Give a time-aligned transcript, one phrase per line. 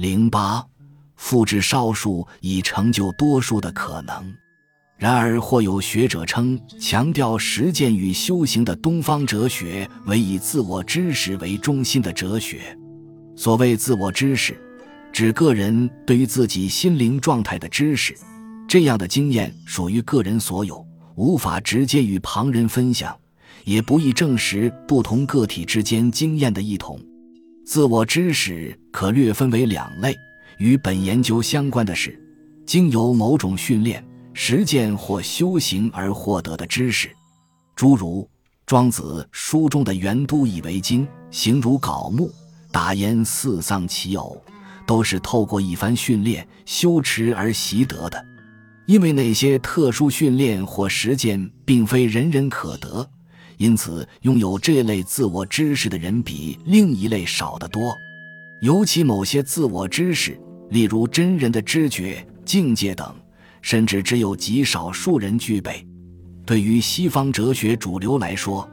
[0.00, 0.64] 零八，
[1.16, 4.34] 复制少数以成就多数的可能。
[4.96, 12.74] 然而，或有学者称，强调实践与修行的东方哲学为以自我知识为中心的哲学。
[13.36, 14.58] 所谓自我知识，
[15.12, 18.16] 指个人对于自己心灵状态的知识。
[18.66, 20.82] 这样的经验属于个人所有，
[21.14, 23.14] 无法直接与旁人分享，
[23.64, 26.98] 也不易证实不同个体之间经验的异同。
[27.64, 30.16] 自我知识可略分为两类：
[30.58, 32.20] 与本研究相关的是，
[32.66, 34.04] 经由某种训练。
[34.32, 37.10] 实践或修行而获得的知识，
[37.74, 38.26] 诸如
[38.64, 42.32] 庄子书中的“元都以为经，形如槁木，
[42.70, 44.40] 打焉四丧其偶”，
[44.86, 48.24] 都是透过一番训练修持而习得的。
[48.86, 53.10] 因为那些特殊训练或实践并非人人可得，
[53.60, 57.94] 因此拥有这类自我知识的人比另一类少得多。
[58.60, 63.14] 尤其某些自我知识，例如真人的知觉、境界等。
[63.62, 65.86] 甚至只有极少数人具备。
[66.46, 68.66] 对于西方哲学主流来说，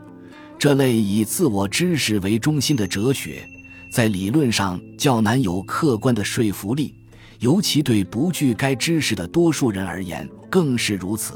[0.57, 3.45] 这类以自我知识为中心的哲学，
[3.91, 6.95] 在理论上较难有客观的说服力，
[7.39, 11.33] 尤其对不具该知识的多数人而言更是如此。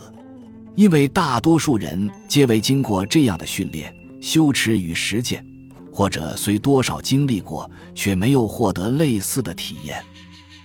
[0.76, 5.46] 因为大多数人皆未经过这样的训练、修持与实践，
[5.92, 10.02] 或者虽多少经历过，却没有获得类似的体验。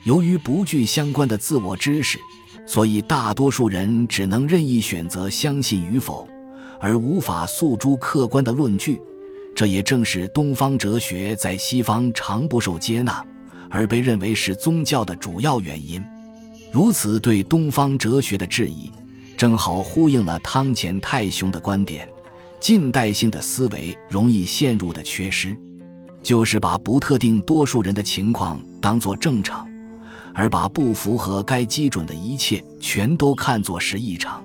[0.04, 2.18] 由于不具相关的自我知识。
[2.68, 6.26] 所以，大多数人只能任意选择相信与否，
[6.80, 9.00] 而无法诉诸客观的论据。
[9.54, 13.24] 这也正是东方哲学在西方常不受接纳，
[13.70, 16.02] 而被认为是宗教的主要原因。
[16.72, 18.90] 如此对东方哲学的质疑，
[19.36, 22.08] 正好呼应了汤前太雄的观点：
[22.58, 25.54] 近代性的思维容易陷入的缺失，
[26.22, 29.66] 就是把不特定多数人的情况当作正常。
[30.38, 34.44] 而把不符合该基准的一切全都看作是异常，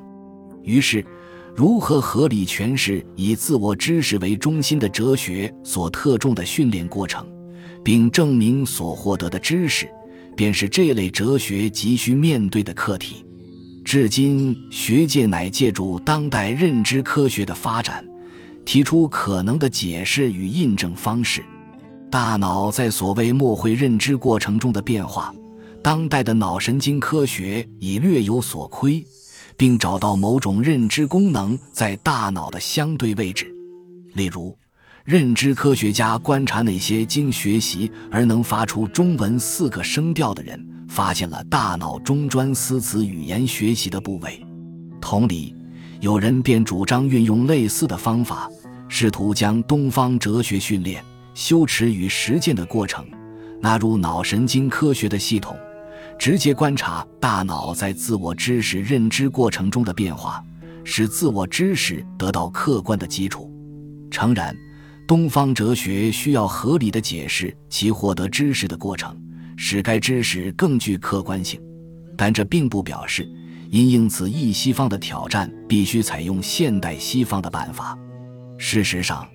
[0.63, 1.05] 于是，
[1.53, 7.27] 如何合理诠释以自我知识为中心的哲学所特重的训练过程，
[7.83, 9.85] 并证明所获得的知识，
[10.33, 13.25] 便是这类哲学急需面对的课题。
[13.91, 18.01] 至今，学界乃借助当代认知科学的发展，
[18.63, 21.43] 提出可能的解释与印证方式：
[22.09, 25.35] 大脑在所谓默会认知过程中的变化。
[25.83, 29.05] 当代的脑神经科学已略有所窥，
[29.57, 33.53] 并找到某种认知功能在大脑的相对位置。
[34.13, 34.57] 例如，
[35.03, 44.45] 认知科学家观察那些经学习而能发出中文四个声调的人，发现了大脑中专思词语言学习的部位。
[45.01, 45.55] 同理，
[46.01, 48.47] 有人便主张运用类似的方法，
[48.87, 53.03] 试图将东方哲学训练、修持与实践的过程
[53.59, 55.57] 纳入脑神经科学的系统。
[56.19, 60.43] 直接观察大脑在自我知识认知过程中的变化，
[60.83, 63.51] 使自我知识得到客观的基础。
[64.11, 64.55] 诚然，
[65.11, 69.13] 东方哲学需要合理的解释其获得知识的过程，
[69.57, 71.59] 使该知识更具客观性。
[72.15, 73.29] 但这并不表示，
[73.69, 77.99] 因应此一西方的挑战，必须采用现代西方的办法。
[78.57, 79.27] 事实上。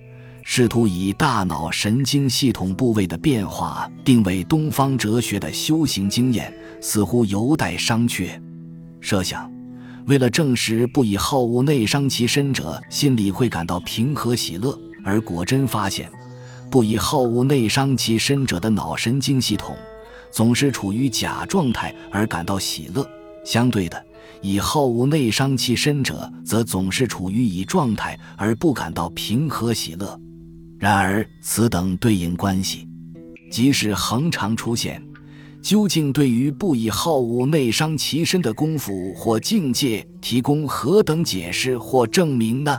[0.43, 6.51] 试图以大脑神经系统部位的变化定位东方哲学的修行经验，
[6.81, 8.29] 似乎有待商榷。
[8.99, 9.47] 设想，
[10.07, 14.75] 为了证实不以好恶内伤其身者心里会感到平和喜乐，
[15.07, 16.11] 而果真发现，
[16.69, 19.73] 不以好恶内伤其身者的脑神经系统
[20.29, 23.09] 总是处于假状态而感到喜乐，
[23.45, 24.05] 相对的，
[24.41, 30.19] 以好恶内伤其身者则总是处于乙状态而不感到平和喜乐。
[30.77, 32.85] 然而，此等对应关系，
[33.49, 35.01] 即使恒常出现，
[35.61, 42.77] 究竟对于不以好恶内伤其身的功夫或境界提供何等解释或证明呢？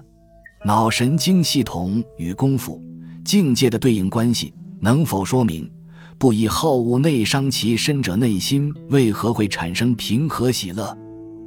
[0.65, 2.83] 脑神经系统与功夫、
[3.25, 5.71] 境界的对应关系，能否说明
[6.19, 10.97] 不以好恶内伤其身者内心为何会产生平和喜乐？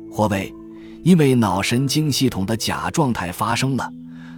[0.09, 0.53] 或谓，
[1.03, 3.91] 因为脑神经系统的假状态发生了。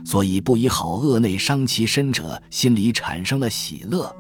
[0.06, 4.14] 所以，不以好恶内伤其身者，心里产生了喜乐。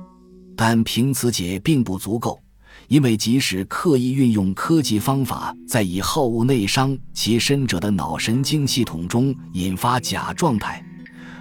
[0.55, 2.39] 但凭此解并不足够，
[2.87, 10.83] 因为即使刻意运用科技方法，在以好恶内伤其身者的脑神经系统中引发假状态，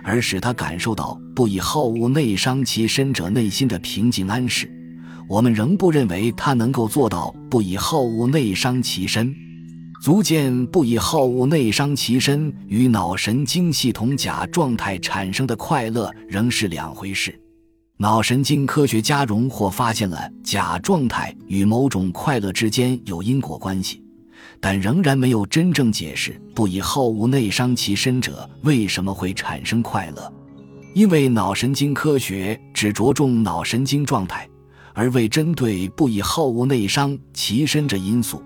[0.03, 4.71] 而使他感受到不以好恶内伤其身者内心的平静安适，
[5.29, 9.35] 我们仍不认为他能够做到不以好恶内伤其身。
[10.03, 17.39] 足见不以好恶内伤其身与脑神经系统假状态产生的快乐仍是两回事。
[18.03, 24.03] 脑神经科学家荣获发现了假状态与某种快乐之间有因果关系，
[24.59, 30.33] 但仍然没有真正解释不以好恶内伤其身者为什么会产生快乐。
[30.95, 34.49] 因为脑神经科学只着重脑神经状态，
[34.95, 38.43] 而未针对不以好恶内伤其身这因素，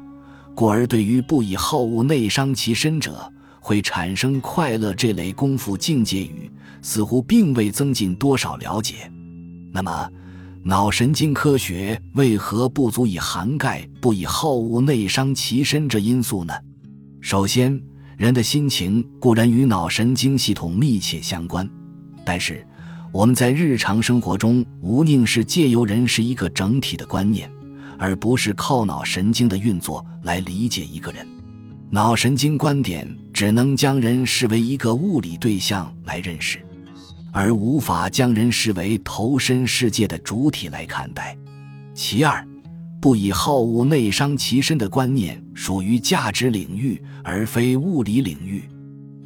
[0.55, 6.51] 故而对于不以好恶内伤其身者会产生快乐这类功夫境界语，
[6.83, 9.11] 似乎并未增进多少了解。
[9.73, 10.11] 那么，
[10.63, 16.53] 脑神经科学为何不足以涵盖不以好恶内伤其身这因素呢？
[17.21, 17.81] 首先，
[18.17, 21.69] 人的心情固然与脑神经系统密切相关。
[22.25, 22.67] 但是，
[23.13, 27.51] 我们在日常生活中，无宁是借由人是一个整体的观念，
[27.99, 31.27] 而不是靠脑神经的运作来理解一个人。
[31.91, 36.59] 脑神经观点只能将人视为一个物理对象来认识，
[37.37, 41.37] 而无法将人视为投身世界的主体来看待。
[41.93, 42.43] 其二，
[42.99, 48.65] 不以好恶内伤其身的观念属于价值领域，而非物理领域。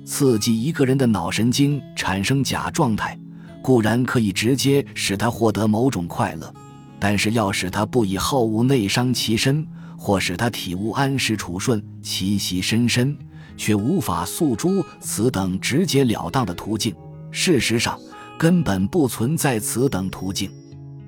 [0.04, 3.16] 刺激一个人的脑神经产生假状态，
[3.62, 6.52] 固然可以直接使他获得某种快乐，
[6.98, 9.64] 但是要使他不以好恶内伤其身，
[9.96, 13.16] 或使他体悟安时处顺、其息深深，
[13.56, 16.92] 却无法诉诸此等直截了当的途径。
[17.30, 17.98] 事实上，
[18.38, 20.50] 根本不存在此等途径，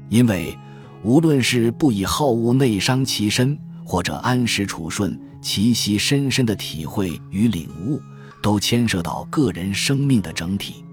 [0.08, 0.56] 因为
[1.02, 8.00] 无论是不以好恶内伤其身，或者安时处顺、其息深深的体会与领悟。
[8.42, 10.84] 都牵涉到个人生命的整体，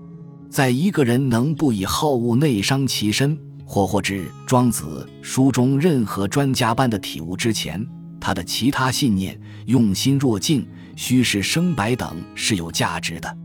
[0.51, 3.35] 在一个人能不以好恶内伤其身，
[3.65, 7.83] 或或至庄子书中任何专家般的体悟之前，
[8.21, 9.35] 他的其他信念、
[9.65, 10.63] 用心若镜、
[10.95, 13.37] 虚实生白等是有价值的，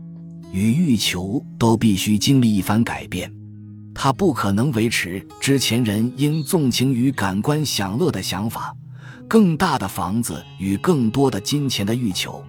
[0.51, 3.31] 与欲求都必须经历一番改变。
[3.93, 8.75] 他不可能维持之前人应纵情于感官享乐的想法，
[9.27, 12.43] 更大的房子与更多的金钱的欲求。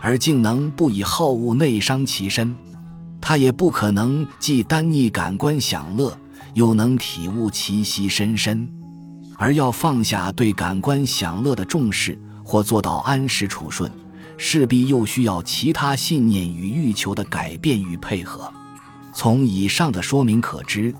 [0.00, 2.56] 而竟能不以好恶内伤其身，
[3.20, 6.16] 他也不可能既单逆感官享乐，
[6.54, 8.66] 又能体悟其息深深。
[9.36, 13.90] 而要放下对感官享乐的重视，或做到安时处顺，
[14.42, 18.50] 势必又需要其他信念与欲求的改变与配合。
[19.12, 20.94] 从以上的说明可知，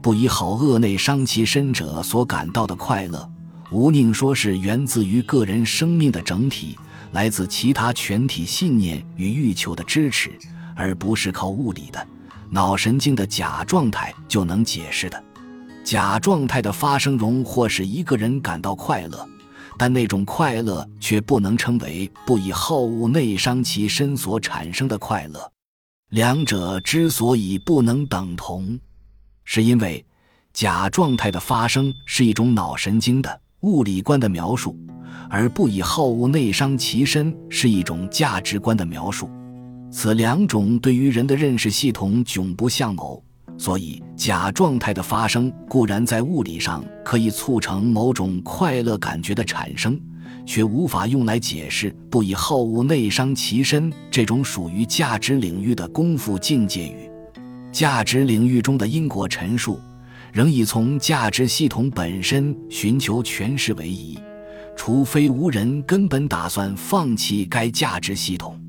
[0.00, 3.28] 不以好恶内伤其身者所感到的快乐，
[3.72, 6.78] 无宁说是源自于个人生命的整体。
[7.10, 10.30] 来自其他全体信念与欲求的支持，
[10.76, 12.06] 而不是靠物理的
[12.50, 15.20] 脑神经的假状态就能解释的。
[15.82, 19.28] 假状态的发生容或使一个人感到快乐，
[19.78, 25.52] 但那种快乐却不能称为不以好恶内伤其身所产生的快乐。
[26.10, 28.78] 两者之所以不能等同，
[29.44, 30.04] 是因为
[30.52, 34.76] 假状态的发生是一种脑神经的物理观的描述。
[35.30, 39.28] 而不以好恶内伤其身是一种价值观的描述，
[39.90, 43.24] 此两种对于人的认识系统迥不相谋。
[43.56, 49.98] 所以，假状态的发生固然在物理上可以促成某种快乐感觉的产生，
[50.44, 57.10] 却无法用来解释不以好恶内伤其身这种属于价值领域的功夫境界语。
[57.70, 59.80] 价值领域中的因果陈述，
[60.32, 64.18] 仍以从价值系统本身寻求诠释为宜。
[64.76, 68.60] 除非无人根本打算放弃该价值系统。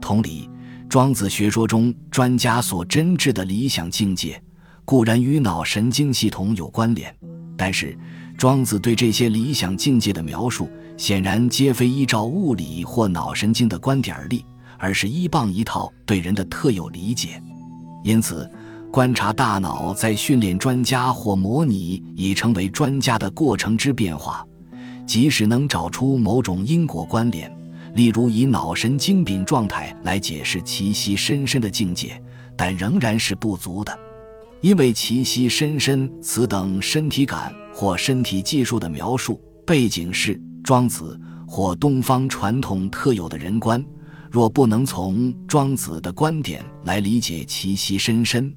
[0.00, 0.48] 同理，
[0.92, 4.38] 庄子学说中专家所真挚的理想境界，
[4.84, 7.10] 固然与脑神经系统有关联，
[7.56, 7.96] 但是
[8.36, 10.68] 庄子对这些理想境界的描述，
[10.98, 14.44] 显然皆非依照物理或脑神经的观点而立，
[14.76, 17.42] 而是依傍一套对人的特有理解。
[18.04, 18.46] 因此，
[18.92, 24.46] 观察大脑在训练专家或模拟已成为专家的过程之变化。
[25.06, 27.50] 即使能找出某种因果关联，
[27.94, 32.20] 例如以脑神经柄状态来解释奇息深深的境界，
[32.56, 33.98] 但仍然是不足的，
[34.60, 43.84] 因为奇息深深此等身体感或身体技术的描述背景是庄子或东方传统特有的人观，
[44.30, 48.54] 若不能从庄子的观点来理解奇息深深，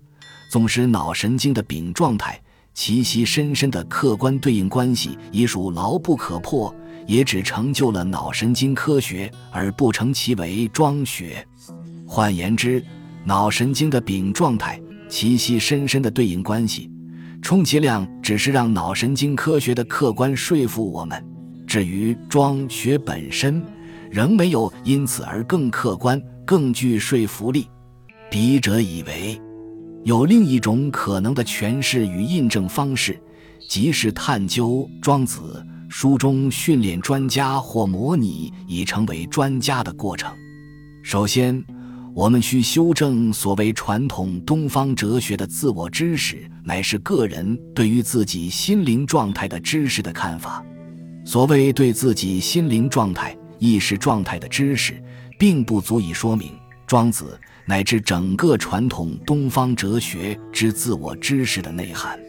[0.52, 2.42] 纵使脑神经的柄状态。
[2.74, 11.46] 其息深深的客观对应关系已属牢不可破，也只成就了脑神经科学，而不成其为庄学。
[12.06, 12.84] 换言之，
[13.24, 16.90] 脑神经的柄状态、其系深深的对应关系，
[17.42, 21.24] 充其量只是让脑神经科学的客观说服我们。
[21.66, 23.64] 至于庄学本身，
[24.12, 27.68] 仍没有因此而更客观、更具说服力。
[28.30, 29.40] 笔者以为。
[30.04, 33.20] 有另一种可能的诠释与印证方式，
[33.68, 35.66] 即是探究庄子
[35.98, 40.30] 书中训练专家或模拟已成为专家的过程。
[41.02, 41.64] 首先，
[42.14, 50.62] 我们需修正所谓传统东方哲学的自我知识乃是个人对于自己心灵状态的知识的看法。
[51.24, 55.02] 所谓对自己心灵状态、意识状态的知识，
[55.40, 56.52] 并不足以说明
[56.86, 57.40] 庄子。
[57.66, 62.20] 乃至整个传统东方哲学之自我知识的内涵，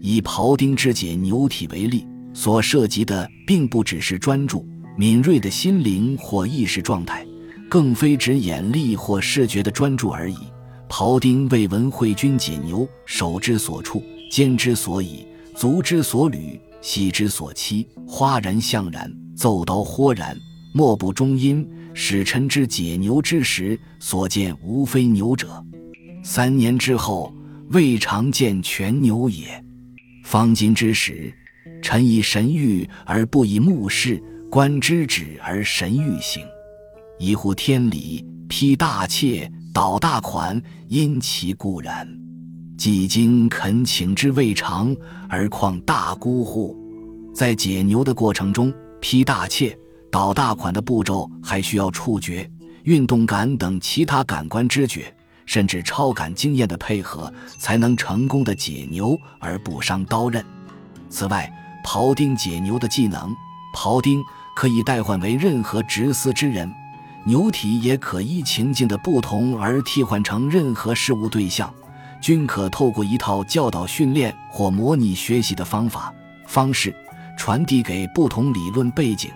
[0.00, 7.26] 以庖丁之解牛体为例，所涉及的并不只是专注、敏锐的心灵或意识状态，
[7.68, 10.36] 更非指眼力或视觉的专注而已。
[10.88, 20.36] 庖丁为文惠君解牛，手之所处，肩之所以，足之所履，膝之所栖，哗然向然，奏刀豁然，
[20.74, 21.68] 莫不中音。
[21.92, 25.64] 使臣之解牛之时，所见无非牛者。
[26.22, 27.34] 三年之后，
[27.70, 29.62] 未尝见全牛也。
[30.24, 31.34] 方今之时，
[31.82, 36.44] 臣以神欲而不以目视，观之止而神欲行。
[37.18, 42.08] 一乎天理，披大切，导大款，因其固然。
[42.76, 44.96] 既经恳请之未尝，
[45.28, 46.76] 而况大姑乎？
[47.34, 49.76] 在解牛的过程中，披大切。
[50.10, 52.50] 导大款的步骤还需要触觉、
[52.82, 55.14] 运动感等其他感官知觉，
[55.46, 60.44] 甚至超感经验的配合，才能成功的解牛而不伤刀刃。
[61.08, 61.48] 此外，
[61.84, 63.34] 庖丁解牛的技能，
[63.74, 64.22] 庖丁
[64.54, 66.72] 可以代换为任何执司之人，
[67.24, 71.72] 牛体也可依情境的不同而替换成任何事物对象，
[72.20, 76.12] 均可透过一套教导训练或模拟学习的方法
[76.46, 76.94] 方式，
[77.36, 79.30] 传递给不同理论背景。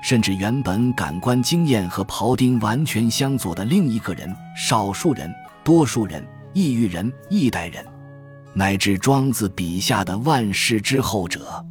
[0.00, 5.28] 甚至原本感官经验和庖丁完全相左的另一个人、少数人、
[5.64, 7.84] 多数人、异域人、异代人，
[8.54, 11.66] 乃至庄子笔下的万世之后者，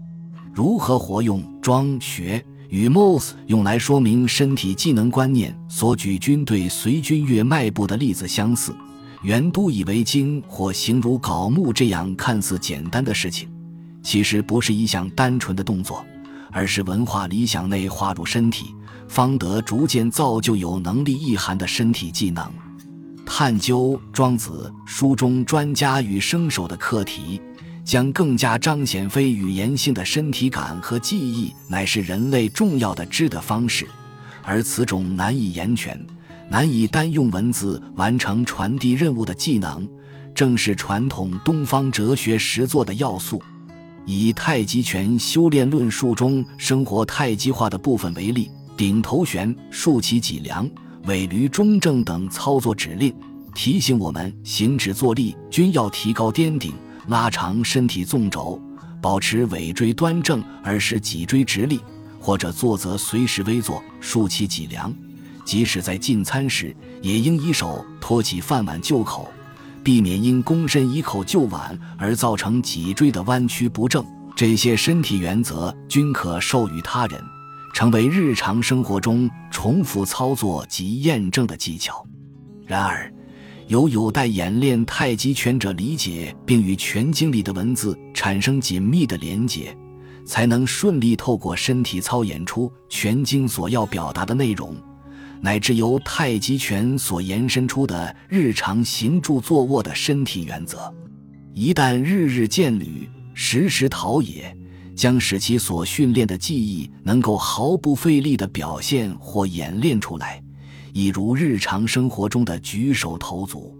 [0.57, 8.75] 如何活用庄学与 Mos 用来说明身体技能观念所举军队随军跃迈步的例子相似，
[9.21, 13.47] 原都以为经或形如槁木这样看似简单的事情，
[14.01, 16.03] 其实不是一项单纯的动作。
[16.51, 18.73] 而是文化理想内化入身体，
[19.07, 22.51] 方得逐渐造就有能力意涵的身体技能。
[23.27, 27.39] 探究庄子书中专家与生手的课题，
[27.87, 33.87] 将更加彰显非语言性的身体感和记忆乃是人类重要的知的方式，
[34.43, 35.97] 而此种难以言全、
[36.49, 39.87] 难以单用文字完成传递任务的技能，
[40.35, 43.41] 正是传统东方哲学实作的要素。
[44.05, 50.69] 以太极拳修炼论述中生活太极化的部分为例，顶头旋、竖起脊梁、
[51.05, 53.15] 尾闾中正等操作指令，
[53.55, 56.73] 提醒我们行止坐立均要提高颠顶，
[57.07, 58.61] 拉长身体纵轴，
[59.01, 61.77] 保持尾椎端正而使脊椎直立；
[62.19, 64.93] 或者坐则随时微坐，竖起脊梁，
[65.45, 69.31] 即使在进餐时，也应以手托起饭碗就口。
[69.83, 77.23] 避免因躬身以口就碗而造成脊椎的弯曲不正，这些身体原则均可授予他人，
[77.73, 82.05] 成为日常生活中重复操作及验证的技巧。
[82.65, 83.09] 然而，
[83.67, 89.75] 由有待演练太极拳者理解并与拳经里的文字产生紧密的连结，
[90.25, 94.73] 才能顺利透过身体操演出拳经所要表达的内容。
[95.41, 100.91] 乃至由太极拳所延伸出的日常行住坐卧的身体原则，
[101.53, 104.55] 一旦日日见履，时时陶冶，
[104.95, 110.41] 将使其所训练的技艺能够毫不费力地表现或演练出来，
[110.97, 113.77] 一如日常生活中的举手投足。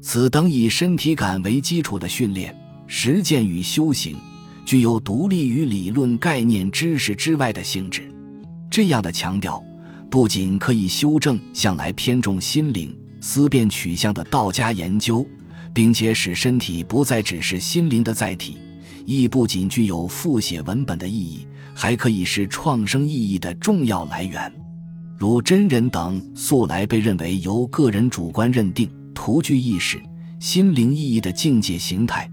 [0.00, 2.52] 此等以身体感为基础的训练、
[2.88, 4.16] 实践与修行，
[4.64, 8.12] 具有独立于理论概念知识之外的性质。
[8.68, 9.62] 这样的强调。
[10.10, 15.24] 不仅可以修正向来偏重心灵思辨取向的道家研究，
[15.74, 18.56] 并且使身体不再只是心灵的载体，
[19.04, 24.50] 亦不仅具有复写文本的意义，还可以是创生意义的重要来源。
[25.18, 30.00] 如真人等素来被认为由个人主观认定、图具意识、
[30.38, 32.30] 心灵意义的境界形态，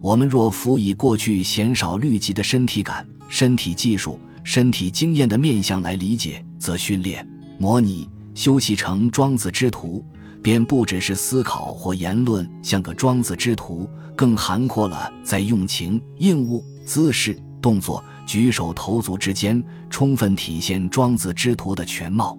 [0.00, 4.20] 我们若辅以过去鲜少虑及的身体感、身体技术。
[4.44, 7.28] 身体经验的面相来理解，则训练、
[7.58, 10.02] 模拟、修习成庄子之徒，
[10.40, 17.36] 便不只是思考或言论像个庄子之徒，更涵括了在用情、应物、姿势、
[17.68, 22.38] 动作、举手投足之间，充分体现庄子之徒的全貌。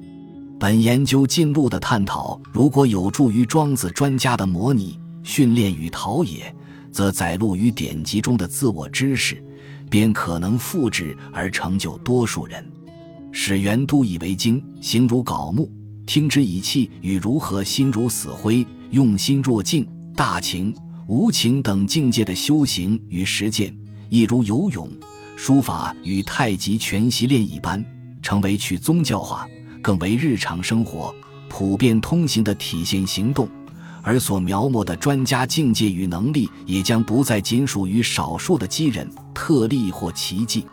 [0.59, 6.51] 本研究进路的探讨，如果有助于庄子专家的模拟、训练与陶冶，
[6.91, 9.39] 则载录于典籍中的自我知识，
[9.87, 12.67] 便可能复制而成就多数人。
[13.31, 15.71] 使元都以为经，行如槁木，
[16.07, 20.73] 听之以气，与如何心如死灰，用心若镜，大情、
[21.07, 23.71] 无情等境界的修行与实践，
[24.09, 24.89] 亦如游泳、
[25.41, 27.83] 书法与太极拳习练一般，
[28.21, 29.47] 成为去宗教化，
[29.81, 31.15] 更为日常生活
[31.47, 33.47] 普遍通行的体现行动。
[34.03, 40.65] 而所描摹的专家境界与能力，也将不再仅属于少数的机人、特例或奇迹。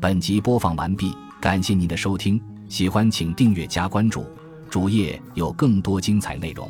[0.00, 4.24] 本集播放完毕，感谢您的收听，喜欢请订阅加关注，
[4.70, 6.66] 主页有更多精彩内容。